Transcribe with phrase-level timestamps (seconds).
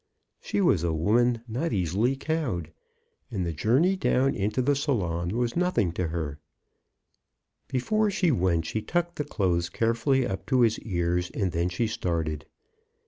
[0.39, 2.71] She was a woman not easily cowed,
[3.29, 6.39] and the journey down into the salon was nothing to her.
[7.67, 11.69] Before she went she tucked the clothes care fully up to his ears, and then
[11.69, 12.47] she started.